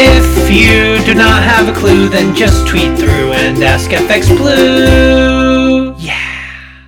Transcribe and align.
If 0.00 0.48
you 0.48 1.04
do 1.04 1.12
not 1.12 1.42
have 1.42 1.68
a 1.68 1.72
clue, 1.76 2.08
then 2.08 2.32
just 2.32 2.68
tweet 2.68 2.96
through 2.96 3.32
and 3.32 3.60
ask 3.64 3.90
FX 3.90 4.28
Blue. 4.36 5.92
Yeah. 5.98 6.78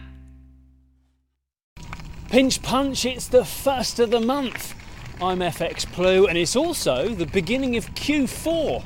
Pinch 2.28 2.62
Punch, 2.62 3.04
it's 3.04 3.26
the 3.26 3.44
first 3.44 3.98
of 3.98 4.12
the 4.12 4.20
month. 4.20 4.76
I'm 5.20 5.40
FX 5.40 5.92
Blue, 5.92 6.28
and 6.28 6.38
it's 6.38 6.54
also 6.54 7.08
the 7.08 7.26
beginning 7.26 7.76
of 7.76 7.92
Q4. 7.96 8.84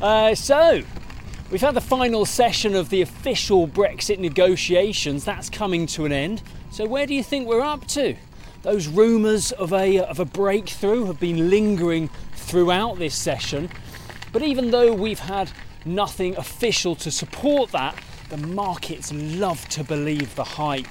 Uh, 0.00 0.36
so, 0.36 0.82
we've 1.50 1.60
had 1.60 1.74
the 1.74 1.80
final 1.80 2.24
session 2.24 2.76
of 2.76 2.88
the 2.88 3.02
official 3.02 3.66
Brexit 3.66 4.20
negotiations. 4.20 5.24
That's 5.24 5.50
coming 5.50 5.86
to 5.86 6.04
an 6.04 6.12
end. 6.12 6.40
So, 6.70 6.86
where 6.86 7.04
do 7.04 7.14
you 7.14 7.24
think 7.24 7.48
we're 7.48 7.62
up 7.62 7.88
to? 7.88 8.14
Those 8.62 8.86
rumours 8.86 9.50
of 9.50 9.72
a, 9.72 9.98
of 9.98 10.20
a 10.20 10.24
breakthrough 10.24 11.06
have 11.06 11.18
been 11.18 11.50
lingering 11.50 12.08
throughout 12.44 12.98
this 12.98 13.14
session. 13.14 13.68
But 14.32 14.42
even 14.42 14.70
though 14.70 14.92
we've 14.92 15.18
had 15.18 15.50
nothing 15.84 16.36
official 16.36 16.94
to 16.96 17.10
support 17.10 17.70
that, 17.72 17.96
the 18.30 18.36
markets 18.36 19.12
love 19.12 19.68
to 19.70 19.84
believe 19.84 20.34
the 20.34 20.44
hype. 20.44 20.86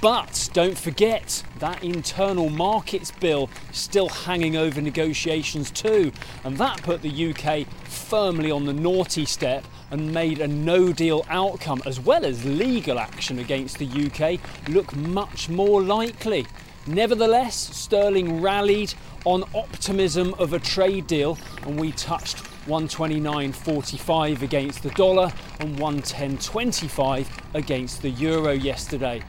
But 0.00 0.48
don't 0.52 0.78
forget 0.78 1.42
that 1.58 1.82
internal 1.82 2.50
markets 2.50 3.10
bill 3.10 3.50
still 3.72 4.08
hanging 4.08 4.56
over 4.56 4.80
negotiations 4.80 5.70
too, 5.72 6.12
and 6.44 6.56
that 6.58 6.82
put 6.82 7.02
the 7.02 7.32
UK 7.34 7.66
firmly 7.84 8.50
on 8.50 8.64
the 8.64 8.72
naughty 8.72 9.24
step 9.24 9.64
and 9.90 10.12
made 10.12 10.40
a 10.40 10.48
no 10.48 10.92
deal 10.92 11.24
outcome 11.28 11.82
as 11.86 11.98
well 12.00 12.24
as 12.24 12.44
legal 12.44 12.98
action 12.98 13.38
against 13.38 13.78
the 13.78 13.86
UK 13.86 14.40
look 14.68 14.94
much 14.96 15.48
more 15.48 15.82
likely. 15.82 16.46
Nevertheless, 16.86 17.54
sterling 17.76 18.40
rallied 18.40 18.94
on 19.24 19.44
optimism 19.54 20.34
of 20.38 20.54
a 20.54 20.58
trade 20.58 21.06
deal, 21.06 21.38
and 21.64 21.78
we 21.78 21.92
touched 21.92 22.38
129.45 22.66 24.42
against 24.42 24.82
the 24.82 24.90
dollar 24.90 25.32
and 25.60 25.76
110.25 25.76 27.26
against 27.54 28.02
the 28.02 28.10
euro 28.10 28.52
yesterday. 28.52 29.22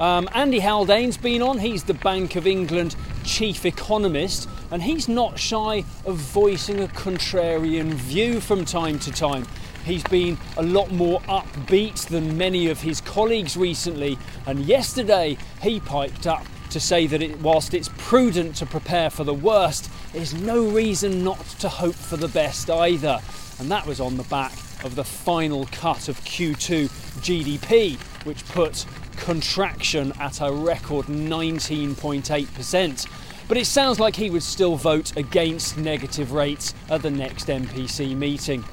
Um, 0.00 0.28
Andy 0.34 0.58
Haldane's 0.58 1.16
been 1.16 1.42
on. 1.42 1.58
He's 1.58 1.84
the 1.84 1.94
Bank 1.94 2.34
of 2.36 2.46
England 2.46 2.96
chief 3.24 3.64
economist, 3.64 4.48
and 4.70 4.82
he's 4.82 5.08
not 5.08 5.38
shy 5.38 5.84
of 6.04 6.16
voicing 6.16 6.80
a 6.80 6.88
contrarian 6.88 7.92
view 7.94 8.40
from 8.40 8.64
time 8.64 8.98
to 9.00 9.12
time. 9.12 9.46
He's 9.84 10.04
been 10.04 10.38
a 10.56 10.62
lot 10.62 10.92
more 10.92 11.20
upbeat 11.22 12.06
than 12.06 12.38
many 12.38 12.68
of 12.68 12.82
his 12.82 13.00
colleagues 13.00 13.56
recently, 13.56 14.18
and 14.46 14.60
yesterday 14.60 15.36
he 15.60 15.80
piped 15.80 16.26
up 16.26 16.46
to 16.70 16.80
say 16.80 17.06
that 17.06 17.20
it, 17.20 17.40
whilst 17.40 17.74
it's 17.74 17.90
prudent 17.98 18.56
to 18.56 18.66
prepare 18.66 19.10
for 19.10 19.24
the 19.24 19.34
worst, 19.34 19.90
there's 20.12 20.34
no 20.34 20.68
reason 20.68 21.24
not 21.24 21.44
to 21.60 21.68
hope 21.68 21.94
for 21.94 22.16
the 22.16 22.28
best 22.28 22.70
either. 22.70 23.20
And 23.58 23.70
that 23.70 23.86
was 23.86 24.00
on 24.00 24.16
the 24.16 24.22
back 24.24 24.52
of 24.84 24.94
the 24.94 25.04
final 25.04 25.66
cut 25.66 26.08
of 26.08 26.18
Q2 26.20 26.88
GDP, 27.20 27.96
which 28.24 28.46
put 28.48 28.86
contraction 29.16 30.12
at 30.18 30.40
a 30.40 30.50
record 30.50 31.06
19.8%. 31.06 33.06
But 33.48 33.58
it 33.58 33.66
sounds 33.66 34.00
like 34.00 34.16
he 34.16 34.30
would 34.30 34.42
still 34.42 34.76
vote 34.76 35.14
against 35.16 35.76
negative 35.76 36.32
rates 36.32 36.74
at 36.88 37.02
the 37.02 37.10
next 37.10 37.48
MPC 37.48 38.16
meeting. 38.16 38.64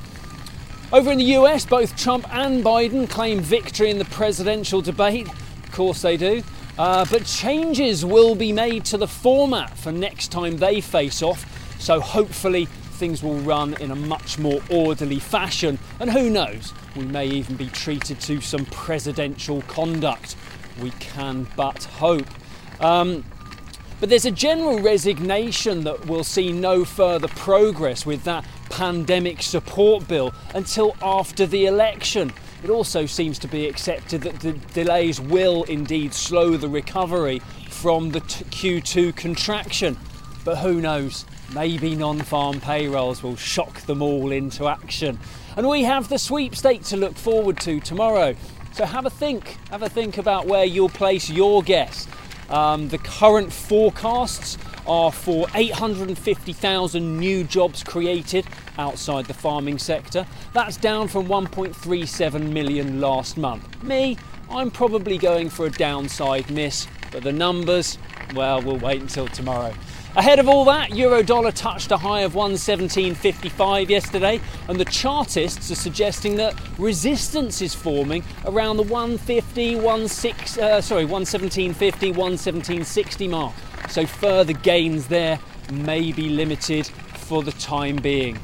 Over 0.92 1.12
in 1.12 1.20
the 1.20 1.36
US, 1.36 1.68
both 1.68 1.96
Trump 1.96 2.28
and 2.34 2.64
Biden 2.64 3.08
claim 3.08 3.42
victory 3.42 3.92
in 3.92 4.00
the 4.00 4.06
presidential 4.06 4.82
debate. 4.82 5.28
Of 5.28 5.72
course 5.72 6.02
they 6.02 6.18
do. 6.18 6.42
Uh, 6.80 7.06
but 7.12 7.26
changes 7.26 8.04
will 8.04 8.34
be 8.34 8.52
made 8.52 8.86
to 8.86 8.98
the 8.98 9.08
format 9.08 9.78
for 9.78 9.92
next 9.92 10.32
time 10.32 10.58
they 10.58 10.82
face 10.82 11.22
off. 11.22 11.46
So 11.80 12.00
hopefully 12.00 12.66
things 12.66 13.22
will 13.22 13.38
run 13.42 13.76
in 13.76 13.92
a 13.92 13.96
much 13.96 14.40
more 14.40 14.62
orderly 14.72 15.20
fashion. 15.20 15.78
And 16.00 16.10
who 16.10 16.28
knows, 16.28 16.74
we 16.96 17.06
may 17.06 17.28
even 17.28 17.56
be 17.56 17.68
treated 17.68 18.20
to 18.22 18.42
some 18.42 18.66
presidential 18.66 19.62
conduct. 19.64 20.36
We 20.82 20.90
can 21.00 21.46
but 21.56 21.84
hope. 21.84 22.28
Um, 22.80 23.24
but 24.00 24.10
there's 24.10 24.26
a 24.26 24.32
general 24.32 24.80
resignation 24.80 25.84
that 25.84 26.08
we'll 26.08 26.24
see 26.24 26.52
no 26.52 26.84
further 26.84 27.28
progress 27.28 28.08
with 28.08 28.24
that 28.24 28.44
pandemic 28.70 29.42
support 29.42 30.08
bill 30.08 30.34
until 30.54 30.96
after 31.02 31.46
the 31.46 31.66
election. 31.66 32.32
It 32.64 32.70
also 32.70 33.06
seems 33.06 33.40
to 33.40 33.48
be 33.48 33.68
accepted 33.68 34.22
that 34.24 34.40
the 34.42 34.54
delays 34.74 35.20
will 35.22 35.64
indeed 35.64 36.14
slow 36.14 36.58
the 36.58 36.68
recovery 36.68 37.40
from 37.70 38.12
the 38.12 38.22
Q2 38.22 39.16
contraction. 39.16 39.98
But 40.44 40.58
who 40.58 40.82
knows? 40.82 41.26
Maybe 41.54 41.96
non 41.96 42.20
farm 42.20 42.60
payrolls 42.60 43.24
will 43.24 43.36
shock 43.36 43.82
them 43.82 44.02
all 44.02 44.32
into 44.32 44.68
action. 44.68 45.20
And 45.56 45.68
we 45.68 45.84
have 45.84 46.10
the 46.10 46.20
sweepstake 46.20 46.84
to 46.86 46.98
look 46.98 47.16
forward 47.16 47.60
to 47.62 47.80
tomorrow. 47.80 48.36
So 48.74 48.86
have 48.86 49.06
a 49.06 49.10
think, 49.10 49.58
have 49.72 49.82
a 49.82 49.90
think 49.90 50.18
about 50.18 50.46
where 50.46 50.66
you'll 50.66 50.90
place 50.90 51.30
your 51.30 51.64
guess. 51.64 52.08
Um, 52.50 52.90
the 52.90 52.98
current 52.98 53.52
forecasts 53.52 54.58
are 54.90 55.12
for 55.12 55.48
850,000 55.54 57.20
new 57.20 57.44
jobs 57.44 57.84
created 57.84 58.46
outside 58.78 59.26
the 59.26 59.34
farming 59.34 59.78
sector. 59.78 60.26
That's 60.54 60.78
down 60.78 61.08
from 61.08 61.28
1.37 61.28 62.52
million 62.52 63.00
last 63.00 63.38
month. 63.38 63.84
Me, 63.84 64.18
I'm 64.50 64.72
probably 64.72 65.20
going 65.20 65.50
for 65.50 65.68
a 65.68 65.72
downside 65.72 66.50
miss, 66.50 66.88
but 67.12 67.24
the 67.24 67.32
numbers, 67.32 68.00
well, 68.34 68.62
we'll 68.62 68.80
wait 68.80 69.02
until 69.02 69.28
tomorrow. 69.28 69.74
Ahead 70.16 70.40
of 70.40 70.50
all 70.50 70.66
that, 70.66 70.96
euro 70.96 71.22
dollar 71.22 71.52
touched 71.52 71.92
a 71.92 71.98
high 71.98 72.22
of 72.22 72.34
117.55 72.34 73.90
yesterday, 73.90 74.42
and 74.68 74.80
the 74.80 74.86
chartists 74.86 75.70
are 75.70 75.76
suggesting 75.76 76.36
that 76.38 76.60
resistance 76.80 77.62
is 77.62 77.76
forming 77.76 78.24
around 78.46 78.78
the 78.78 78.84
150, 78.84 80.08
16, 80.08 80.64
uh, 80.64 80.82
sorry, 80.82 81.06
117.50, 81.06 82.16
117.60 82.16 83.30
mark. 83.30 83.54
So 83.90 84.06
further 84.06 84.54
gains 84.54 85.08
there 85.08 85.40
may 85.72 86.12
be 86.12 86.30
limited 86.30 86.88
for 86.88 87.44
the 87.44 87.52
time 87.54 87.98
being. 87.98 88.40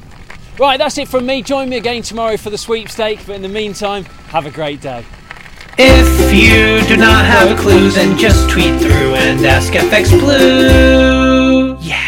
Right, 0.58 0.78
that's 0.78 0.96
it 0.98 1.08
from 1.08 1.26
me. 1.26 1.42
Join 1.42 1.68
me 1.68 1.76
again 1.76 2.02
tomorrow 2.02 2.36
for 2.36 2.50
the 2.50 2.58
sweepstake, 2.58 3.26
but 3.26 3.36
in 3.36 3.42
the 3.42 3.48
meantime, 3.48 4.04
have 4.28 4.46
a 4.46 4.50
great 4.50 4.80
day. 4.80 5.04
If 5.78 6.32
you 6.32 6.86
do 6.88 6.96
not 6.96 7.26
have 7.26 7.50
a 7.50 7.60
clue, 7.60 7.90
then 7.90 8.16
just 8.16 8.48
tweet 8.48 8.80
through 8.80 9.14
and 9.14 9.44
ask 9.44 9.72
FX 9.74 10.18
Blue. 10.18 11.76
Yeah. 11.80 12.05